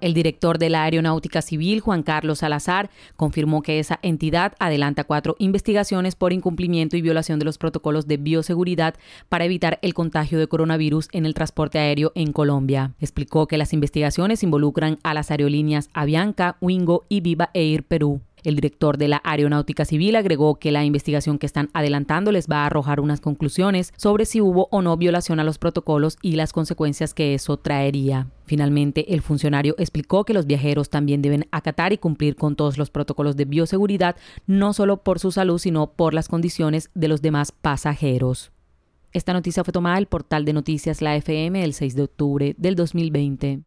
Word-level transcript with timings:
El 0.00 0.14
director 0.14 0.58
de 0.58 0.70
la 0.70 0.84
Aeronáutica 0.84 1.42
Civil, 1.42 1.80
Juan 1.80 2.02
Carlos 2.02 2.40
Salazar, 2.40 2.90
confirmó 3.16 3.62
que 3.62 3.78
esa 3.78 3.98
entidad 4.02 4.54
adelanta 4.58 5.04
cuatro 5.04 5.36
investigaciones 5.38 6.14
por 6.14 6.32
incumplimiento 6.32 6.96
y 6.96 7.02
violación 7.02 7.38
de 7.38 7.44
los 7.44 7.58
protocolos 7.58 8.06
de 8.06 8.18
bioseguridad 8.18 8.94
para 9.28 9.44
evitar 9.44 9.78
el 9.82 9.94
contagio 9.94 10.38
de 10.38 10.48
coronavirus 10.48 11.08
en 11.12 11.26
el 11.26 11.34
transporte 11.34 11.78
aéreo 11.78 12.12
en 12.14 12.32
Colombia. 12.32 12.92
Explicó 13.00 13.46
que 13.46 13.58
las 13.58 13.72
investigaciones 13.72 14.42
involucran 14.42 14.98
a 15.02 15.14
las 15.14 15.30
aerolíneas 15.30 15.88
Avianca, 15.94 16.56
Wingo 16.60 17.04
y 17.08 17.20
Viva 17.20 17.50
Air 17.54 17.84
Perú. 17.84 18.20
El 18.46 18.54
director 18.54 18.96
de 18.96 19.08
la 19.08 19.20
Aeronáutica 19.24 19.84
Civil 19.84 20.14
agregó 20.14 20.60
que 20.60 20.70
la 20.70 20.84
investigación 20.84 21.36
que 21.36 21.46
están 21.46 21.68
adelantando 21.72 22.30
les 22.30 22.46
va 22.46 22.58
a 22.58 22.66
arrojar 22.66 23.00
unas 23.00 23.20
conclusiones 23.20 23.92
sobre 23.96 24.24
si 24.24 24.40
hubo 24.40 24.68
o 24.70 24.82
no 24.82 24.96
violación 24.96 25.40
a 25.40 25.44
los 25.44 25.58
protocolos 25.58 26.16
y 26.22 26.36
las 26.36 26.52
consecuencias 26.52 27.12
que 27.12 27.34
eso 27.34 27.56
traería. 27.56 28.28
Finalmente, 28.44 29.12
el 29.12 29.20
funcionario 29.20 29.74
explicó 29.78 30.24
que 30.24 30.32
los 30.32 30.46
viajeros 30.46 30.90
también 30.90 31.22
deben 31.22 31.48
acatar 31.50 31.92
y 31.92 31.98
cumplir 31.98 32.36
con 32.36 32.54
todos 32.54 32.78
los 32.78 32.88
protocolos 32.88 33.34
de 33.34 33.46
bioseguridad, 33.46 34.14
no 34.46 34.72
solo 34.74 34.98
por 34.98 35.18
su 35.18 35.32
salud, 35.32 35.58
sino 35.58 35.88
por 35.88 36.14
las 36.14 36.28
condiciones 36.28 36.90
de 36.94 37.08
los 37.08 37.22
demás 37.22 37.50
pasajeros. 37.50 38.52
Esta 39.12 39.32
noticia 39.32 39.64
fue 39.64 39.72
tomada 39.72 39.96
del 39.96 40.06
portal 40.06 40.44
de 40.44 40.52
noticias 40.52 41.02
La 41.02 41.16
FM 41.16 41.64
el 41.64 41.74
6 41.74 41.96
de 41.96 42.02
octubre 42.04 42.54
del 42.56 42.76
2020. 42.76 43.62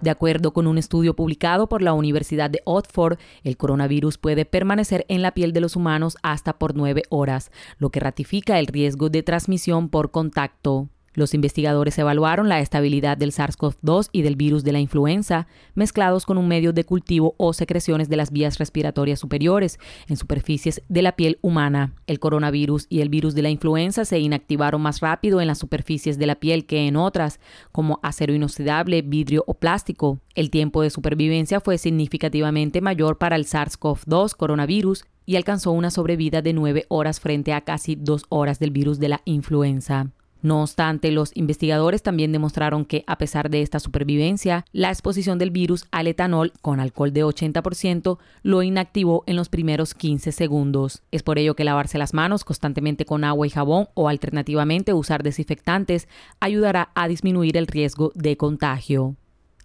De 0.00 0.10
acuerdo 0.10 0.52
con 0.52 0.66
un 0.66 0.78
estudio 0.78 1.14
publicado 1.14 1.68
por 1.68 1.82
la 1.82 1.92
Universidad 1.92 2.48
de 2.48 2.62
Oxford, 2.64 3.18
el 3.44 3.56
coronavirus 3.56 4.16
puede 4.16 4.46
permanecer 4.46 5.04
en 5.08 5.20
la 5.20 5.32
piel 5.32 5.52
de 5.52 5.60
los 5.60 5.76
humanos 5.76 6.16
hasta 6.22 6.58
por 6.58 6.74
nueve 6.74 7.02
horas, 7.10 7.50
lo 7.78 7.90
que 7.90 8.00
ratifica 8.00 8.58
el 8.58 8.66
riesgo 8.66 9.10
de 9.10 9.22
transmisión 9.22 9.90
por 9.90 10.10
contacto. 10.10 10.88
Los 11.20 11.34
investigadores 11.34 11.98
evaluaron 11.98 12.48
la 12.48 12.60
estabilidad 12.60 13.18
del 13.18 13.32
SARS-CoV-2 13.32 14.08
y 14.10 14.22
del 14.22 14.36
virus 14.36 14.64
de 14.64 14.72
la 14.72 14.80
influenza 14.80 15.46
mezclados 15.74 16.24
con 16.24 16.38
un 16.38 16.48
medio 16.48 16.72
de 16.72 16.84
cultivo 16.84 17.34
o 17.36 17.52
secreciones 17.52 18.08
de 18.08 18.16
las 18.16 18.32
vías 18.32 18.56
respiratorias 18.56 19.20
superiores 19.20 19.78
en 20.08 20.16
superficies 20.16 20.80
de 20.88 21.02
la 21.02 21.16
piel 21.16 21.38
humana. 21.42 21.92
El 22.06 22.20
coronavirus 22.20 22.86
y 22.88 23.02
el 23.02 23.10
virus 23.10 23.34
de 23.34 23.42
la 23.42 23.50
influenza 23.50 24.06
se 24.06 24.18
inactivaron 24.18 24.80
más 24.80 25.00
rápido 25.00 25.42
en 25.42 25.48
las 25.48 25.58
superficies 25.58 26.16
de 26.16 26.26
la 26.26 26.36
piel 26.36 26.64
que 26.64 26.86
en 26.88 26.96
otras, 26.96 27.38
como 27.70 28.00
acero 28.02 28.32
inoxidable, 28.32 29.02
vidrio 29.02 29.44
o 29.46 29.52
plástico. 29.52 30.20
El 30.34 30.48
tiempo 30.48 30.80
de 30.80 30.88
supervivencia 30.88 31.60
fue 31.60 31.76
significativamente 31.76 32.80
mayor 32.80 33.18
para 33.18 33.36
el 33.36 33.44
SARS-CoV-2 33.44 34.34
coronavirus 34.34 35.04
y 35.26 35.36
alcanzó 35.36 35.72
una 35.72 35.90
sobrevida 35.90 36.40
de 36.40 36.54
nueve 36.54 36.86
horas 36.88 37.20
frente 37.20 37.52
a 37.52 37.60
casi 37.60 37.94
dos 37.94 38.24
horas 38.30 38.58
del 38.58 38.70
virus 38.70 38.98
de 38.98 39.10
la 39.10 39.20
influenza. 39.26 40.12
No 40.42 40.62
obstante, 40.62 41.10
los 41.10 41.32
investigadores 41.34 42.02
también 42.02 42.32
demostraron 42.32 42.84
que, 42.84 43.04
a 43.06 43.18
pesar 43.18 43.50
de 43.50 43.62
esta 43.62 43.78
supervivencia, 43.78 44.64
la 44.72 44.88
exposición 44.88 45.38
del 45.38 45.50
virus 45.50 45.86
al 45.90 46.06
etanol 46.06 46.52
con 46.62 46.80
alcohol 46.80 47.12
de 47.12 47.24
80% 47.24 48.18
lo 48.42 48.62
inactivó 48.62 49.22
en 49.26 49.36
los 49.36 49.48
primeros 49.48 49.94
15 49.94 50.32
segundos. 50.32 51.02
Es 51.10 51.22
por 51.22 51.38
ello 51.38 51.54
que 51.54 51.64
lavarse 51.64 51.98
las 51.98 52.14
manos 52.14 52.44
constantemente 52.44 53.04
con 53.04 53.24
agua 53.24 53.46
y 53.46 53.50
jabón 53.50 53.88
o 53.94 54.08
alternativamente 54.08 54.94
usar 54.94 55.22
desinfectantes 55.22 56.08
ayudará 56.40 56.90
a 56.94 57.06
disminuir 57.08 57.56
el 57.56 57.66
riesgo 57.66 58.12
de 58.14 58.36
contagio. 58.36 59.16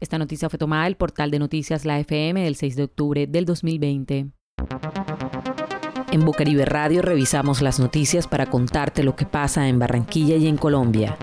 Esta 0.01 0.17
noticia 0.17 0.49
fue 0.49 0.59
tomada 0.59 0.83
del 0.83 0.97
portal 0.97 1.31
de 1.31 1.39
noticias 1.39 1.85
La 1.85 1.99
FM 1.99 2.43
del 2.43 2.55
6 2.55 2.75
de 2.75 2.83
octubre 2.83 3.27
del 3.27 3.45
2020. 3.45 4.27
En 6.15 6.23
Bucaribe 6.23 6.63
Radio 6.63 7.01
revisamos 7.01 7.61
las 7.61 7.77
noticias 7.77 8.25
para 8.25 8.45
contarte 8.45 9.03
lo 9.03 9.17
que 9.17 9.25
pasa 9.25 9.67
en 9.67 9.79
Barranquilla 9.79 10.37
y 10.37 10.47
en 10.47 10.55
Colombia. 10.55 11.17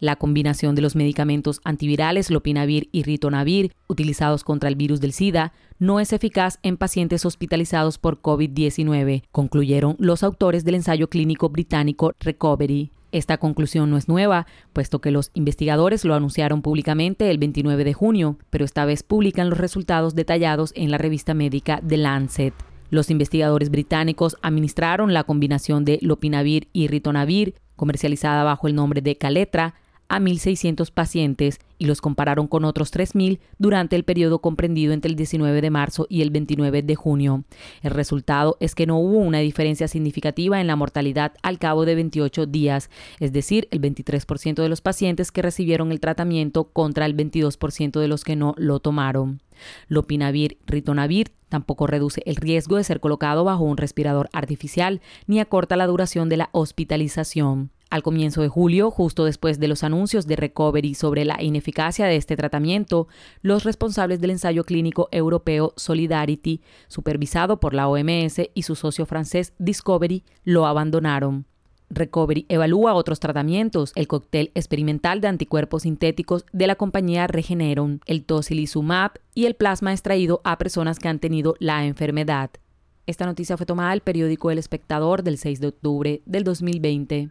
La 0.00 0.16
combinación 0.16 0.74
de 0.74 0.80
los 0.80 0.96
medicamentos 0.96 1.60
antivirales 1.64 2.30
Lopinavir 2.30 2.88
y 2.90 3.02
Ritonavir, 3.02 3.74
utilizados 3.88 4.42
contra 4.42 4.70
el 4.70 4.76
virus 4.76 5.02
del 5.02 5.12
SIDA, 5.12 5.52
no 5.78 6.00
es 6.00 6.14
eficaz 6.14 6.60
en 6.62 6.78
pacientes 6.78 7.26
hospitalizados 7.26 7.98
por 7.98 8.22
COVID-19, 8.22 9.24
concluyeron 9.32 9.96
los 9.98 10.22
autores 10.22 10.64
del 10.64 10.76
ensayo 10.76 11.10
clínico 11.10 11.50
británico 11.50 12.14
Recovery. 12.20 12.90
Esta 13.12 13.36
conclusión 13.36 13.90
no 13.90 13.98
es 13.98 14.08
nueva, 14.08 14.46
puesto 14.72 15.02
que 15.02 15.10
los 15.10 15.30
investigadores 15.34 16.06
lo 16.06 16.14
anunciaron 16.14 16.62
públicamente 16.62 17.30
el 17.30 17.36
29 17.36 17.84
de 17.84 17.92
junio, 17.92 18.38
pero 18.48 18.64
esta 18.64 18.86
vez 18.86 19.02
publican 19.02 19.50
los 19.50 19.58
resultados 19.58 20.14
detallados 20.14 20.72
en 20.74 20.90
la 20.90 20.96
revista 20.96 21.34
médica 21.34 21.82
The 21.86 21.98
Lancet. 21.98 22.67
Los 22.90 23.10
investigadores 23.10 23.70
británicos 23.70 24.36
administraron 24.42 25.12
la 25.12 25.24
combinación 25.24 25.84
de 25.84 25.98
lopinavir 26.00 26.68
y 26.72 26.88
ritonavir, 26.88 27.54
comercializada 27.76 28.44
bajo 28.44 28.66
el 28.66 28.74
nombre 28.74 29.02
de 29.02 29.16
Caletra, 29.16 29.74
a 30.08 30.20
1.600 30.20 30.90
pacientes 30.90 31.60
y 31.78 31.86
los 31.86 32.00
compararon 32.00 32.48
con 32.48 32.64
otros 32.64 32.92
3.000 32.92 33.38
durante 33.58 33.96
el 33.96 34.04
periodo 34.04 34.40
comprendido 34.40 34.92
entre 34.92 35.10
el 35.10 35.16
19 35.16 35.60
de 35.60 35.70
marzo 35.70 36.06
y 36.08 36.22
el 36.22 36.30
29 36.30 36.82
de 36.82 36.94
junio. 36.94 37.44
El 37.82 37.92
resultado 37.92 38.56
es 38.60 38.74
que 38.74 38.86
no 38.86 38.98
hubo 38.98 39.18
una 39.18 39.38
diferencia 39.38 39.88
significativa 39.88 40.60
en 40.60 40.66
la 40.66 40.76
mortalidad 40.76 41.32
al 41.42 41.58
cabo 41.58 41.84
de 41.84 41.94
28 41.94 42.46
días, 42.46 42.90
es 43.20 43.32
decir, 43.32 43.68
el 43.70 43.80
23% 43.80 44.62
de 44.62 44.68
los 44.68 44.80
pacientes 44.80 45.30
que 45.30 45.42
recibieron 45.42 45.92
el 45.92 46.00
tratamiento 46.00 46.64
contra 46.64 47.06
el 47.06 47.16
22% 47.16 48.00
de 48.00 48.08
los 48.08 48.24
que 48.24 48.36
no 48.36 48.54
lo 48.56 48.80
tomaron. 48.80 49.40
Lopinavir, 49.88 50.58
ritonavir 50.66 51.32
tampoco 51.48 51.86
reduce 51.86 52.22
el 52.26 52.36
riesgo 52.36 52.76
de 52.76 52.84
ser 52.84 53.00
colocado 53.00 53.44
bajo 53.44 53.64
un 53.64 53.76
respirador 53.76 54.28
artificial 54.32 55.00
ni 55.26 55.40
acorta 55.40 55.76
la 55.76 55.86
duración 55.86 56.28
de 56.28 56.36
la 56.36 56.50
hospitalización. 56.52 57.70
Al 57.90 58.02
comienzo 58.02 58.42
de 58.42 58.48
julio, 58.48 58.90
justo 58.90 59.24
después 59.24 59.58
de 59.58 59.66
los 59.66 59.82
anuncios 59.82 60.26
de 60.26 60.36
Recovery 60.36 60.94
sobre 60.94 61.24
la 61.24 61.42
ineficacia 61.42 62.04
de 62.06 62.16
este 62.16 62.36
tratamiento, 62.36 63.08
los 63.40 63.64
responsables 63.64 64.20
del 64.20 64.32
ensayo 64.32 64.64
clínico 64.64 65.08
europeo 65.10 65.72
Solidarity, 65.76 66.60
supervisado 66.88 67.60
por 67.60 67.72
la 67.72 67.88
OMS 67.88 68.42
y 68.52 68.62
su 68.62 68.76
socio 68.76 69.06
francés 69.06 69.54
Discovery, 69.58 70.22
lo 70.44 70.66
abandonaron. 70.66 71.46
Recovery 71.88 72.44
evalúa 72.50 72.92
otros 72.92 73.20
tratamientos, 73.20 73.92
el 73.94 74.06
cóctel 74.06 74.50
experimental 74.54 75.22
de 75.22 75.28
anticuerpos 75.28 75.84
sintéticos 75.84 76.44
de 76.52 76.66
la 76.66 76.74
compañía 76.74 77.26
Regeneron, 77.26 78.02
el 78.04 78.24
tocilizumab 78.24 79.12
y 79.34 79.46
el 79.46 79.54
plasma 79.54 79.92
extraído 79.92 80.42
a 80.44 80.58
personas 80.58 80.98
que 80.98 81.08
han 81.08 81.20
tenido 81.20 81.54
la 81.58 81.86
enfermedad. 81.86 82.50
Esta 83.06 83.24
noticia 83.24 83.56
fue 83.56 83.64
tomada 83.64 83.92
del 83.92 84.02
periódico 84.02 84.50
El 84.50 84.58
Espectador 84.58 85.22
del 85.22 85.38
6 85.38 85.60
de 85.60 85.68
octubre 85.68 86.22
del 86.26 86.44
2020. 86.44 87.30